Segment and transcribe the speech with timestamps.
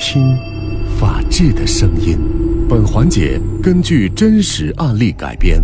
[0.00, 0.34] 听，
[0.98, 2.18] 法治的声音。
[2.66, 5.62] 本环节根据真实案例改编，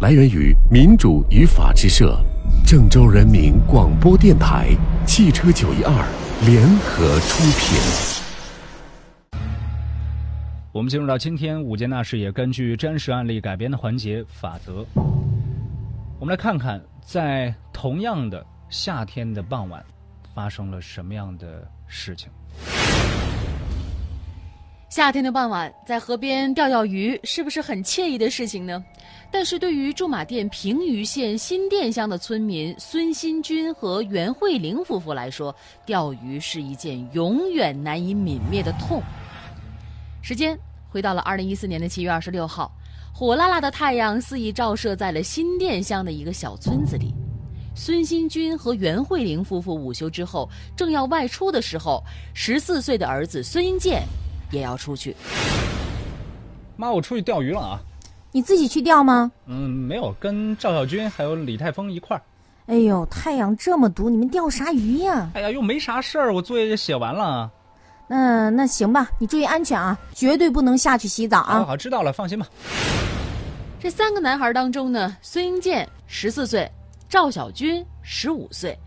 [0.00, 2.20] 来源于民主与法治社、
[2.66, 4.70] 郑州人民广播电台、
[5.06, 5.92] 汽车九一二
[6.44, 7.78] 联合出品。
[10.72, 14.84] 我们进入到今天五件大事也根据真实案例改编的环节法则。
[16.18, 19.80] 我们来看看，在同样的夏天的傍晚，
[20.34, 22.28] 发生了什么样的事情。
[24.88, 28.82] 夏天的傍晚，在河边钓钓鱼，是不是很惬意的事情呢？
[29.32, 39.02] 但是对于驻马店平舆县新店乡的村民孙新军和袁慧玲夫妇来说，钓鱼是一件永远难以泯灭的痛。
[40.22, 40.56] 时间
[40.88, 42.70] 回到了二零一四年的七月二十六号，
[43.12, 47.12] 火辣辣的太阳肆意照射在了新店乡的一个小村子里。
[47.74, 52.02] 孙新军和袁慧玲夫妇午休之后，正要外出的时候，
[52.34, 54.02] 十四岁的儿子孙英健。
[54.50, 55.16] 也要出去，
[56.76, 57.80] 妈，我出去钓鱼了啊！
[58.32, 59.32] 你自己去钓吗？
[59.46, 62.22] 嗯，没有，跟赵小军还有李泰峰一块儿。
[62.66, 65.30] 哎呦，太阳这么毒，你们钓啥鱼呀？
[65.34, 67.50] 哎呀，又没啥事儿，我作业也写完了。
[68.08, 71.58] 那那行吧，你注意安全啊，绝对不能下去洗澡啊！
[71.60, 72.46] 好，好，知道了，放心吧。
[73.80, 76.70] 这三个男孩当中呢，孙英健十四岁，
[77.08, 78.78] 赵小军十五岁。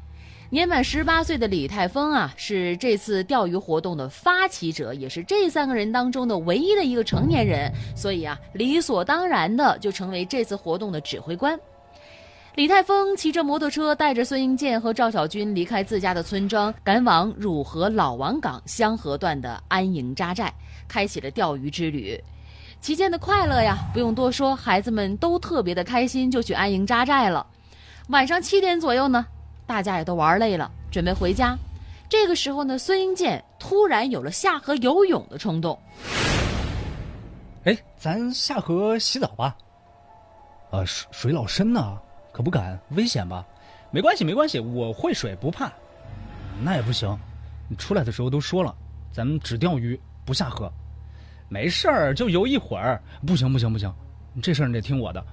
[0.51, 11.59] 年满十八岁的李泰峰啊，是这次钓鱼活动的发起者，也是这三个人当中的唯一的一个成年人，所以啊，理所当然的就成为这次活动的指挥官。
[12.55, 20.51] 李泰峰骑着摩托车，带着孙英健和赵小军离开自家的村庄，赶往汝河老王港香河段的安营扎寨，
[20.87, 22.19] 开启了钓鱼之旅。
[22.81, 27.45] 期间的快乐呀，不用多说，孩子们都特别的开心，就去安营扎寨了。
[28.07, 29.27] 晚上七点左右呢。
[29.69, 31.55] 大家也都玩累了，准备回家。
[32.09, 35.79] 这个时候呢，孙英健突然有了下河游泳的冲动。
[37.65, 39.55] 哎，咱下河洗澡吧。
[40.71, 41.99] 啊，水水老深呢，
[42.31, 43.45] 可不敢，危险吧？
[43.91, 45.71] 没关系，没关系，我会水，不怕。
[46.63, 47.15] 那也不行，
[47.67, 48.73] 你出来的时候都说了，
[49.11, 50.67] 咱们只钓鱼不下河。
[51.47, 52.99] 没事儿，就游一会儿。
[53.23, 53.93] 不行，不行，不行，
[54.41, 55.23] 这事儿你得听我的。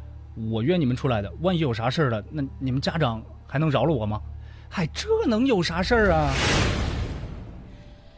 [0.50, 3.22] 我约你们出来的，万一有啥事儿了，那你们家长。
[3.46, 4.20] 还能饶了我吗？
[4.68, 6.32] 嗨，这能有啥事儿啊？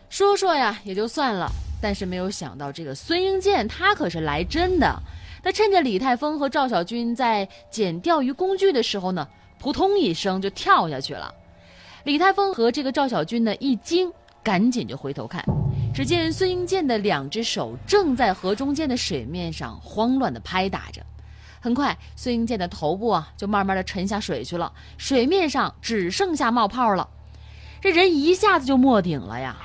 [0.09, 1.51] 说说呀，也就算了。
[1.81, 5.01] 但是没有想到，这个孙英健他可是来真的。
[5.45, 9.29] 他趁着李泰峰和赵小军在捡钓鱼工具的时候呢，
[9.61, 11.33] 扑通一声就跳下去了。
[12.03, 14.11] 李泰峰和这个赵小军呢一惊，
[14.43, 15.45] 赶紧就回头看，
[15.95, 21.01] 只见孙英健的两只手正在河中间的水面上慌乱地拍打着。
[21.61, 27.09] 很快，孙英健的头部啊就慢慢的沉下水去了，水面上只剩下冒泡了，
[27.81, 29.57] 这人一下子就没顶了呀！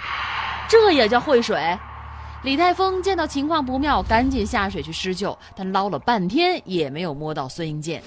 [0.70, 1.78] 这也叫会水？
[2.44, 8.02] 李泰峰见到情况不妙，赶紧下水去施救，但捞了半天也没有摸到孙英健。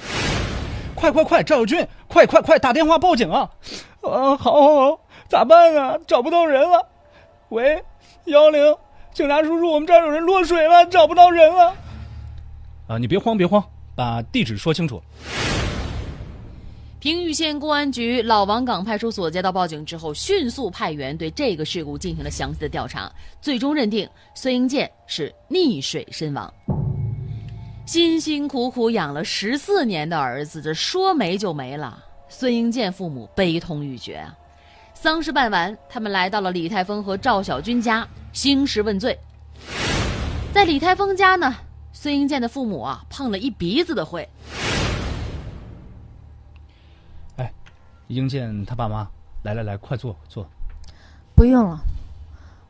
[0.94, 3.50] 快快快，赵小军，快快快，打电话报警啊！
[4.02, 5.96] 啊，好，好，好，咋办啊？
[6.06, 6.88] 找不到人了。
[7.50, 7.82] 喂，
[8.24, 8.76] 幺零，
[9.12, 11.74] 警察叔叔，我们这儿有人落水了，找不到人了。
[12.88, 13.62] 啊，你别慌，别慌。
[13.96, 15.02] 把地址说清楚。
[16.98, 26.52] 平舆县公安局老王岗派出所接到报警之后，迅速派员对这个事故进行了详细的调查，最终认定孙英健是溺水身亡。
[27.84, 32.02] 辛辛苦苦养了十四年的儿子，这说没就没了。
[32.28, 34.36] 孙英健父母悲痛欲绝啊！
[34.92, 39.16] 丧事办完，他们来到了李泰峰和赵小军家兴师问罪。
[40.52, 41.54] 在李泰峰家呢。
[42.06, 44.28] 孙英健的父母啊，碰了一鼻子的灰。
[47.34, 47.52] 哎，
[48.06, 49.10] 英健他爸妈，
[49.42, 50.48] 来来来，快坐坐。
[51.34, 51.80] 不用了，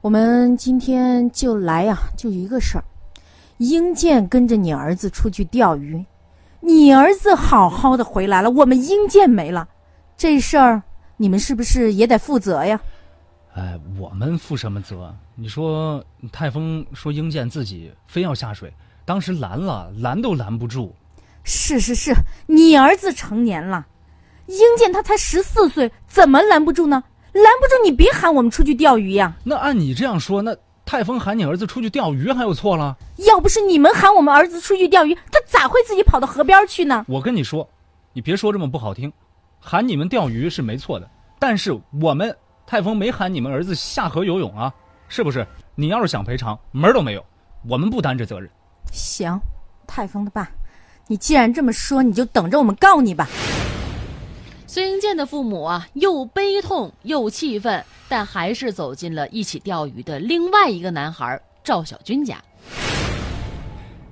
[0.01, 2.85] 我们今天就来呀，就一个事儿。
[3.59, 6.03] 英健跟着你儿子出去钓鱼，
[6.61, 9.69] 你儿子好好的回来了，我们英健没了，
[10.17, 10.83] 这事儿
[11.19, 12.81] 你们是不是也得负责呀？
[13.53, 15.15] 哎，我们负什么责？
[15.35, 18.73] 你说泰丰说英健自己非要下水。
[19.07, 20.93] 当时拦了，拦都拦不住。
[21.45, 22.13] 是是是，
[22.47, 23.87] 你儿子成年了，
[24.47, 27.05] 英健他才十四岁，怎么拦不住呢？
[27.33, 29.33] 拦不住，你别喊我们出去钓鱼呀。
[29.45, 32.97] 那按你这样说，那泰丰喊你儿子出去钓鱼还有错了？
[33.19, 37.05] 要不是你们喊我们儿子出去钓鱼，他咋会自己跑到河边去呢？
[37.07, 37.69] 我跟你说，
[38.13, 39.13] 你别说这么不好听，
[39.61, 42.37] 喊你们钓鱼是没错的，但是我们
[42.67, 44.75] 泰丰没喊你们儿子下河游泳啊，
[45.07, 45.47] 是不是？
[45.77, 47.25] 你要是想赔偿，门儿都没有，
[47.69, 48.51] 我们不担这责任。
[48.93, 49.41] 行，
[49.87, 50.51] 泰丰的爸，
[51.07, 53.29] 你既然这么说，你就等着我们告你吧。
[54.67, 62.43] 孙英健的父母啊，又悲痛又气愤，但还是走进了一起钓鱼的另外一个男孩赵小军家。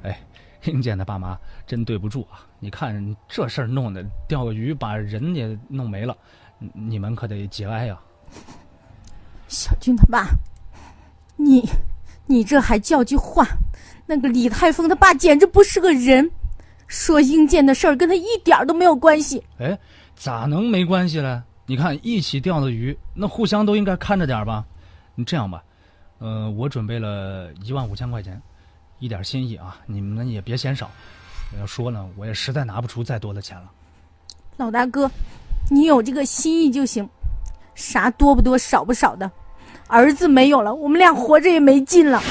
[0.02, 0.18] 哎，
[0.64, 1.36] 英健的爸妈
[1.66, 2.46] 真对不住啊！
[2.60, 6.16] 你看这事儿弄的，钓鱼把人也弄没了，
[6.72, 7.98] 你们可得节哀呀。
[9.48, 10.28] 小军他爸，
[11.36, 11.68] 你，
[12.26, 13.44] 你这还叫句话？
[14.06, 16.30] 那个李泰峰他爸简直不是个人，
[16.86, 19.42] 说英健的事儿跟他一点都没有关系。
[19.58, 19.78] 哎，
[20.14, 21.42] 咋能没关系嘞？
[21.66, 24.64] 你看一起钓的鱼，那互相都应该看着点吧？
[25.14, 25.62] 你这样吧，
[26.18, 28.40] 呃，我准备了一万五千块钱，
[28.98, 30.90] 一点心意啊，你们也别嫌少。
[31.54, 33.70] 我要说呢，我也实在拿不出再多的钱了。
[34.58, 35.10] 老大哥，
[35.70, 37.08] 你有这个心意就行，
[37.74, 39.30] 啥多不多少不少的，
[39.86, 42.22] 儿子没有了，我们俩活着也没劲了。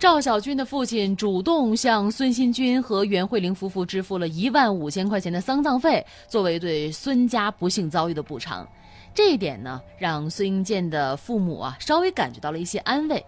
[0.00, 8.66] 赵小军的父亲主动向孙新军和袁慧玲夫妇支付了一万五千块钱的丧葬费，作为对孙家不幸遭遇的补偿。
[9.12, 13.22] 这一点呢，让孙英健的父母啊稍微感觉到了一些安慰。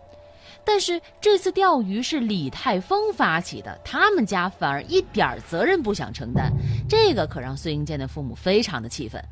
[0.64, 6.50] 但是这次钓鱼是李泰峰发起的，他们家反而一点责任不想承担，
[6.88, 9.22] 这个可让孙英健的父母非常的气愤。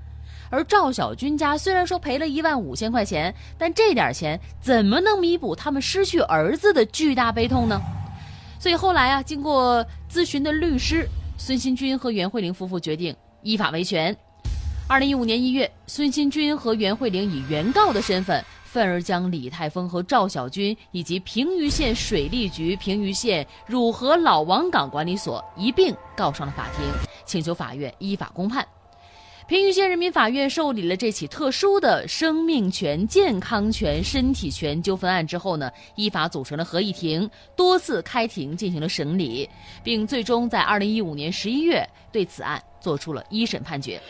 [0.51, 7.81] 而赵小军家虽然说赔了一万五千块钱，但这点钱怎么能弥补他们失去儿子的巨大悲痛呢？
[8.59, 14.15] 所以后来啊，经过咨询的律师孙新军和袁慧玲夫妇决定依法维权。
[14.89, 26.85] 二零一五年一月，孙新军和袁慧玲以原告的身份，愤而将李泰峰和赵小军以及平舆县水利局、平舆县汝河老王港管理所一并告上了法庭，
[27.25, 28.67] 请求法院依法公判。
[29.51, 39.51] 平舆县人民法院受理了这起特殊的生命权、健康权、身体权纠纷案之后呢，依法组成了合议庭，多次开庭进行了审理，
[39.83, 44.01] 并最终在二零一五年十一月对此案作出了一审判决。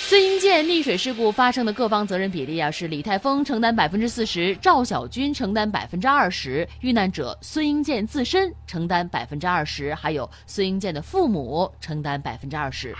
[0.00, 12.92] 孙英健溺水事故发生的各方责任比例啊，是李泰峰承担百分之四十，赵小军承担百分之二十，遇难者孙英健自身承担百分之二十，还有孙英健的父母承担百分之二十。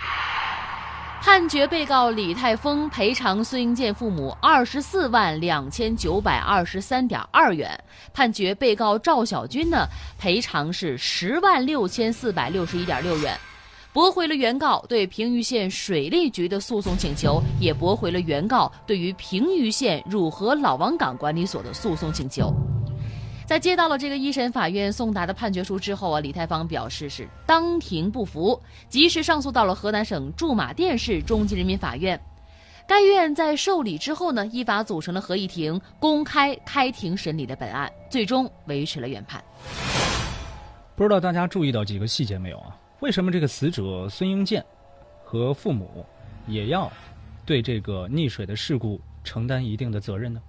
[1.21, 7.77] 判决被告李泰峰赔偿孙英健父母二十四万两千九百二十三点二元，
[8.13, 9.87] 判决被告赵小军呢
[10.19, 13.37] 赔偿是十万六千四百六十一点六元，
[13.91, 22.53] 驳回了原告对平舆县水利局的诉讼请求，也驳回了原告对于平舆县汝河老王港管理所的诉讼请求。
[23.45, 28.59] 在接到了这个一审法院送达的判决书之后啊，李泰芳表示是当庭不服，
[28.89, 32.19] 及时上诉到了河南省驻马店市中级人民法院。
[32.87, 39.43] 该院在受理之后呢，依法组成了合议庭，公开开庭审理的本案，最终维持了原判。
[40.95, 42.75] 不知道大家注意到几个细节没有啊？
[43.01, 44.65] 为什么这个死者孙英健
[45.23, 46.03] 和父母
[46.47, 46.91] 也要
[47.45, 50.41] 对这个溺水的事故承担一定的责任呢？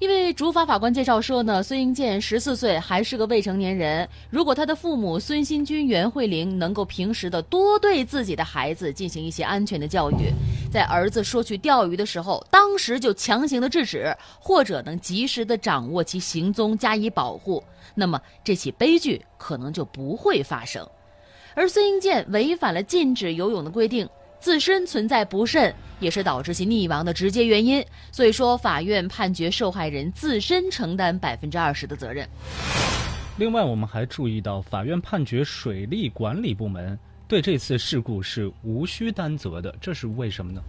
[0.00, 4.08] 因为主法法官介绍说呢，孙英健十四岁，还是个未成年人。
[4.30, 10.32] 如果他的父母孙新军、袁慧玲能够平时的多对自己的孩子进行一些安全的教育，
[10.72, 17.62] 在儿子说去钓鱼的时候，当时就强行的制止，或者能及时的掌握其行踪加以保护，
[17.94, 20.88] 那么这起悲剧可能就不会发生。
[21.54, 24.08] 而孙英健违反了禁止游泳的规定。
[24.40, 27.84] 自身存在不慎，也是导致其溺亡的直接原因。
[28.10, 32.26] 所以说，法院判决受害人自身承担百分之二十的责任。
[33.36, 40.60] 另外，我们还注意到，法院判决水利管理部门对这次事故是无需担责的，这是为什么呢？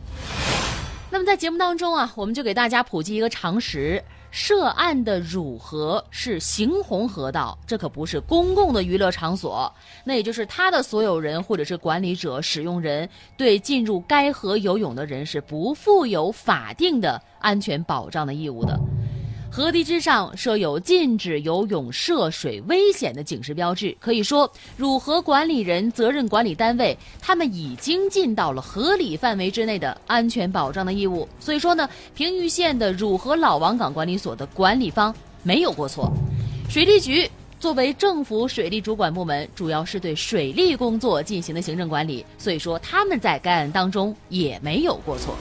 [1.09, 4.01] 那么在节目当中啊，我们就给大家普及一个常识：
[4.31, 9.71] 涉案的汝河是行洪河道，这可不是公共的娱乐场所。
[10.05, 13.07] 那也就是它的所有人或者是管理者、使用人，
[13.37, 18.79] 对进入该河游泳的人是不负有法定的安全保障的义务的。
[19.53, 31.27] 河堤之上设有禁止游泳涉水危险的警示标志，可以说，汝河管理人、责任管理单位，他们已经尽到了合理范围之内的安全保障的义务。
[31.37, 36.09] 所以说呢，平舆县的汝河老王港管理所的管理方没有过错。
[36.69, 37.29] 水利局
[37.59, 45.35] 作为政府水利主管部门，主要是对水利工作进行的行政管理，所以说他们在该案当中也没有过错。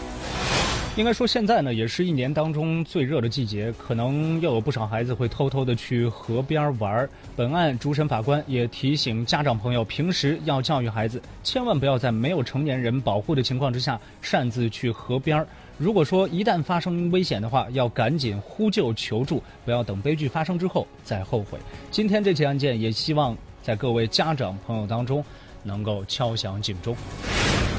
[0.96, 7.08] 应该说，现在呢，也是一年当中最热的季节，可能又有不少孩子会偷偷的去河边玩。
[7.36, 15.46] 本案主审法官也提醒家长朋友，平时要教育孩子，千万不要在没有成年人保护的情况之下擅自去河边。
[15.78, 21.58] 如果说一旦发生危险的话，要赶紧呼救求助，不要等悲剧发生之后再后悔。
[21.90, 25.24] 今天这起案件，也希望在各位家长朋友当中
[25.62, 26.94] 能够敲响警钟。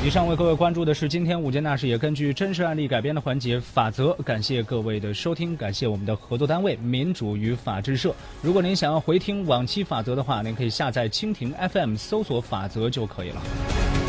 [0.03, 4.12] 以上为各位关注的是今天午间大事，也根据真实案例改编的环节法则。
[4.25, 8.12] 感谢各位的收听，感谢我们的合作单位民主与法制社。
[8.41, 14.00] 如果您想要回听往期法则的话，您可以下载蜻蜓 FM 搜索法则就可以了。